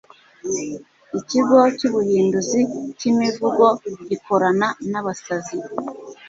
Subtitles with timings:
[1.19, 2.61] ikigo cy'ubuhinduzi
[2.97, 3.65] cy'imivugo
[4.09, 5.57] gikorana n'abasizi